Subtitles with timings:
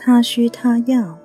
[0.00, 1.18] 他需他要。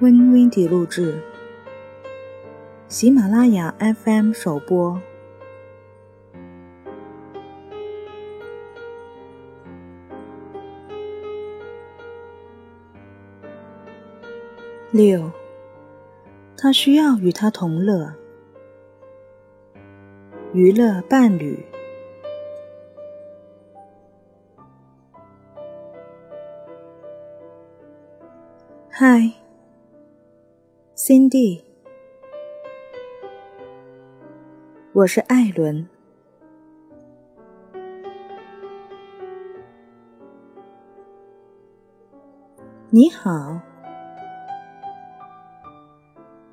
[0.00, 1.20] 温温迪录制，
[2.88, 5.00] 喜马拉雅 FM 首播。
[14.92, 15.32] 六，
[16.56, 18.14] 他需要与他同乐，
[20.54, 21.58] 娱乐伴侣。
[28.88, 29.32] 嗨
[30.94, 31.60] ，Cindy，
[34.92, 35.88] 我是艾伦。
[42.90, 43.60] 你好。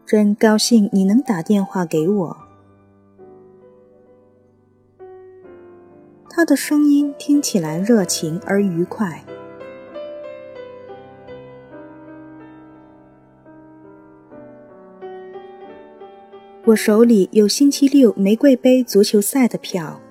[0.08, 2.41] 真高兴你能打电话给我。
[6.42, 9.24] 他的声音听起来热情而愉快。
[16.66, 20.02] 我手里有星期六玫瑰杯足球赛的票，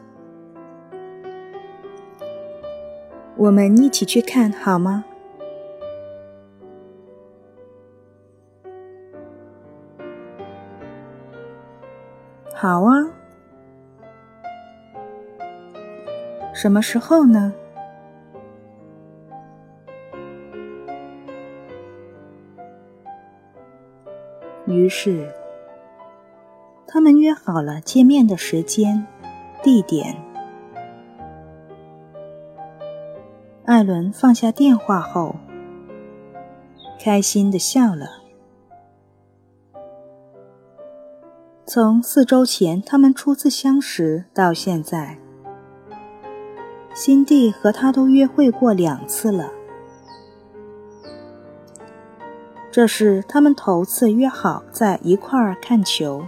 [3.36, 5.05] 我们一起去看好吗？
[12.55, 13.11] 好啊，
[16.61, 17.55] 什么时候呢？
[24.67, 25.33] 于是，
[26.86, 29.06] 他们约好了见面的时间、
[29.62, 30.14] 地点。
[33.64, 35.36] 艾伦放下电话后，
[37.02, 38.06] 开心的笑了。
[41.64, 45.17] 从四周前他们初次相识到现在，
[47.02, 49.50] 辛蒂和他都约会过两次了。
[52.70, 56.22] 这是他们头次约好在一块儿看球。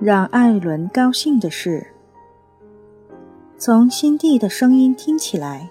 [0.00, 1.94] 让艾伦高兴的是，
[3.56, 5.70] 从辛蒂的声音听起来，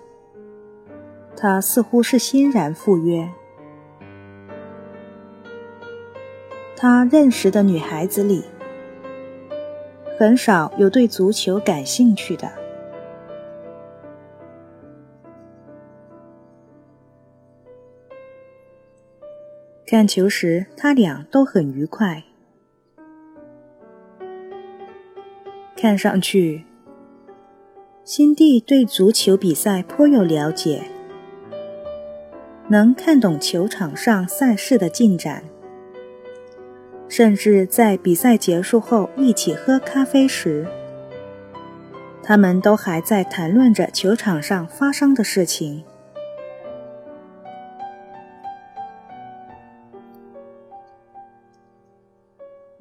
[1.35, 3.29] 他似乎是欣然赴约。
[6.77, 8.45] 他认识的女孩子里，
[10.17, 12.49] 很少有对足球感兴趣的。
[19.91, 22.21] 看球时，他俩都很愉快。
[25.75, 26.63] 看上去，
[28.03, 30.83] 辛蒂对足球比赛颇有了解，
[32.67, 35.43] 能看懂球场上赛事的进展。
[37.07, 40.67] 甚至在比赛结束后一起喝咖啡时，
[42.21, 45.83] 他们都还在谈论着球场上发生的事情。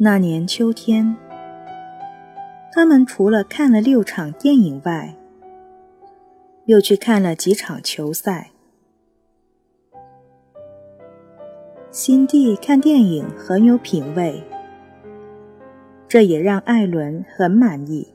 [0.01, 1.17] 那年秋天，
[2.73, 5.17] 他们除了看了六场电影外，
[6.67, 8.53] 又去看了几场球赛。
[11.91, 14.41] 辛蒂看电影很有品味，
[16.07, 18.15] 这也让艾伦很满意。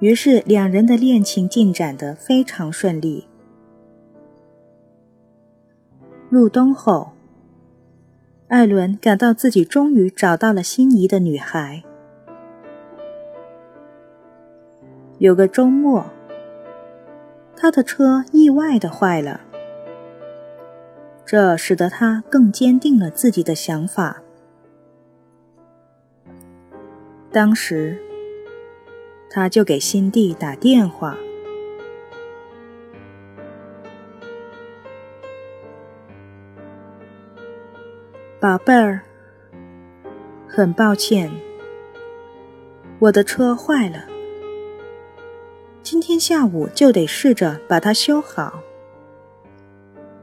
[0.00, 3.26] 于是两人的恋情进展得非常顺利。
[6.28, 7.12] 入冬后，
[8.48, 11.82] 艾伦感到自己终于找到了心仪的女孩。
[15.18, 16.06] 有个周末，
[17.54, 19.42] 他的车意外的坏了。
[21.26, 24.22] 这使得他更坚定了自己的想法。
[27.30, 27.98] 当时，
[29.28, 31.18] 他就给辛蒂打电话
[38.40, 39.00] ：“宝贝儿，
[40.46, 41.28] 很抱歉，
[43.00, 44.04] 我的车坏了，
[45.82, 48.60] 今天下午就得试着把它修好。”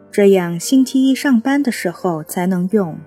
[0.10, 2.98] 这样，星期一上班的时候才能用。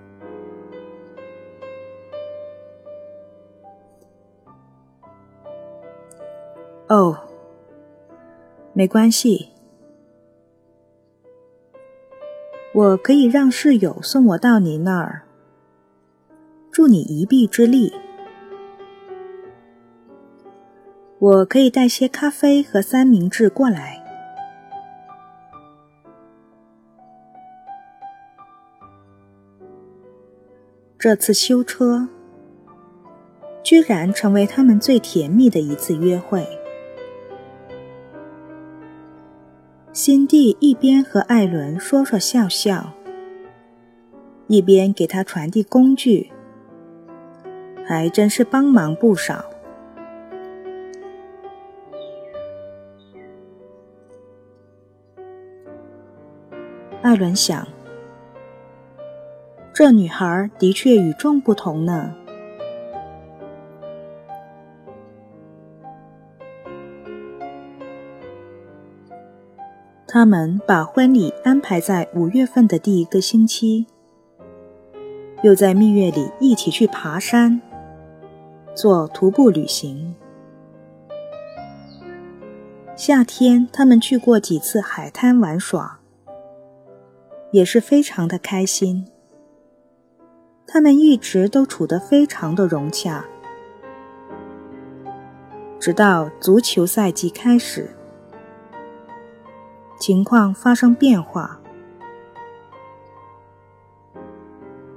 [6.88, 7.18] 哦，
[8.74, 9.48] 没关系，
[12.78, 15.22] 我可以让室友送我到你那儿。
[16.70, 17.92] 助你一臂之力，
[21.18, 24.00] 我可以带些咖啡和三明治过来。
[30.96, 32.08] 这次修车
[33.64, 36.57] 居然成为他们最甜蜜的一次约会。
[39.98, 42.92] 辛蒂一边和艾伦说说笑笑，
[44.46, 46.30] 一边给他传递工具，
[47.84, 49.44] 还真是帮忙不少。
[57.02, 57.66] 艾伦想，
[59.74, 62.14] 这女孩的确与众不同呢。
[70.18, 73.86] 他们把婚礼安排在五月份的第一个星期，
[75.44, 77.60] 又在蜜月里一起去爬山，
[78.74, 80.16] 做徒步旅行。
[82.96, 86.00] 夏天，他们去过几次海滩玩耍，
[87.52, 89.06] 也是非常的开心。
[90.66, 93.24] 他们一直都处得非常的融洽，
[95.78, 97.94] 直到足球赛季开始。
[99.98, 101.60] 情况发生变化。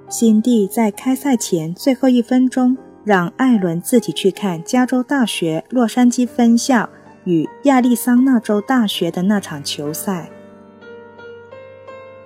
[0.07, 6.89] 辛蒂在开赛前最后一分钟，让艾伦自己去看加州大学洛杉矶分校
[7.23, 10.29] 与亚利桑那州大学的那场球赛。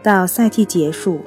[0.01, 1.21] 到赛季结束，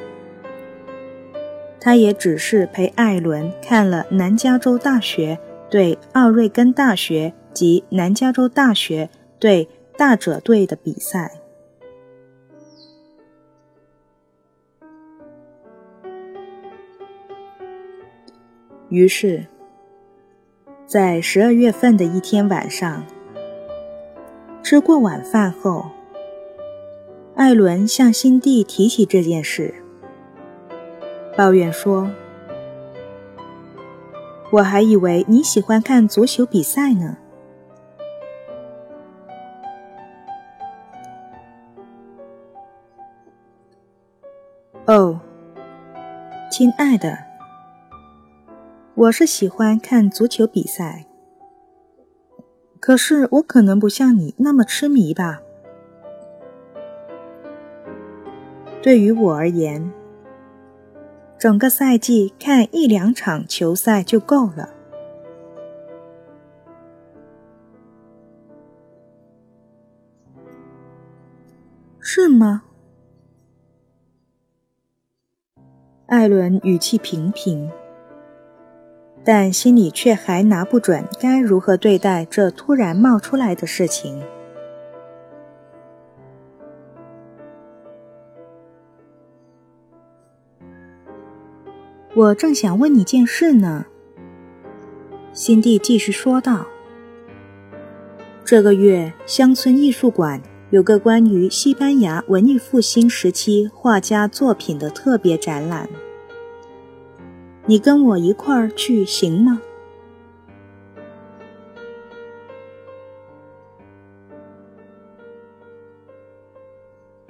[1.81, 5.39] 他也只是陪艾伦看了南加州大学
[5.71, 9.09] 对奥瑞根大学及南加州大学
[9.39, 9.69] 对。
[9.99, 11.38] 大者队的比赛。
[18.89, 19.47] 于是，
[20.87, 23.05] 在十二月份的一天晚上，
[24.63, 25.91] 吃过晚饭后，
[27.35, 29.75] 艾伦向辛蒂提起这件事，
[31.37, 32.11] 抱怨说
[34.51, 37.19] ：“我还以为你喜欢看足球比赛呢。”
[44.87, 45.21] 哦，
[46.51, 47.19] 亲爱的，
[48.99, 51.07] 我是喜欢看足球比赛，
[52.81, 55.41] 可是我可能不像你那么痴迷吧。
[58.83, 59.93] 对于我而言，
[61.39, 64.71] 整个赛季看一两场球赛就够了，
[72.01, 72.65] 是吗？
[76.07, 77.71] 艾伦语气平平，
[79.31, 84.23] 但心里却还拿不准该如何对待这突然冒出来的事情。
[92.15, 93.85] 我正想问你件事呢，
[95.35, 96.67] 辛蒂继续说道
[98.47, 100.41] ：“这个月乡村艺术馆。”
[100.71, 105.89] 有个关于西班牙文艺复兴时期画家作品的特别展览，
[107.71, 109.61] 你跟我一块儿去行吗？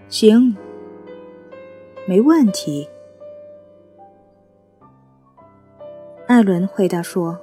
[0.08, 0.56] 行，
[2.06, 2.88] 没问题。
[6.28, 7.36] 艾伦回答说。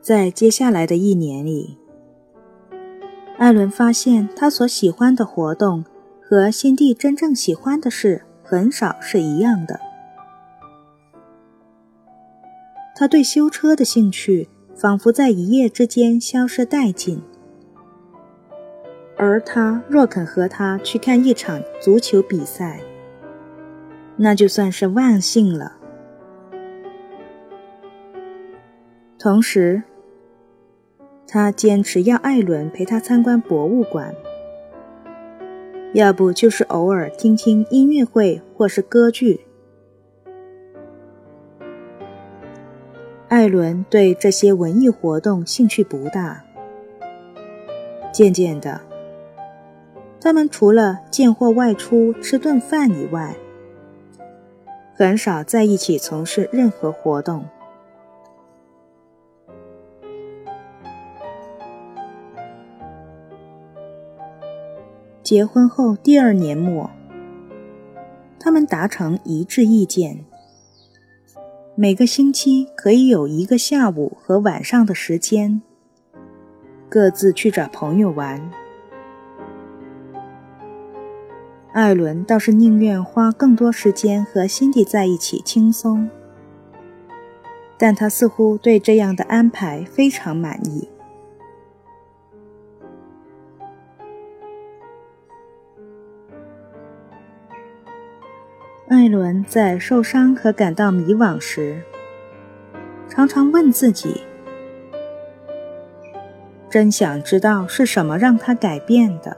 [0.00, 1.76] 在接下来的一年里，
[3.42, 5.84] 艾伦发现他所喜欢的活动
[6.20, 9.80] 和辛蒂真正喜欢的事很少是一样的。
[12.94, 17.20] 他对修车的兴趣仿佛在一夜之间消失殆尽，
[19.16, 22.80] 而他若肯和他去看一场足球比赛，
[24.16, 25.72] 那就算是万幸了。
[29.18, 29.82] 同时，
[31.26, 34.14] 他坚持要艾伦陪他参观博物馆，
[35.94, 39.46] 要不就是偶尔听听音乐会或是歌剧。
[43.28, 46.44] 艾伦对这些文艺活动兴趣不大，
[48.12, 48.82] 渐渐的，
[50.20, 53.34] 他们除了见或外出吃顿饭以外，
[54.94, 57.46] 很少在一起从事任何活动。
[65.32, 66.90] 结婚后第二年末，
[68.38, 70.26] 他们达成一致意见：
[71.74, 75.62] 每个星期可以有一个下午和晚上的时间，
[76.86, 78.50] 各自去找朋友玩。
[81.72, 86.10] 艾伦倒是宁愿花更多时间和辛迪在一起轻松，
[87.78, 90.90] 但他似乎对这样的安排非常满意。
[98.92, 101.80] 艾伦在受伤和感到迷惘时，
[103.08, 104.20] 常常问自己
[106.68, 109.34] ：“真想知道是什么让他改变的。”